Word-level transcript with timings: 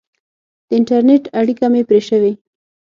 د 0.67 0.69
انټرنېټ 0.77 1.23
اړیکه 1.39 1.65
مې 1.73 1.81
پرې 1.89 1.99
شوې. 2.09 2.31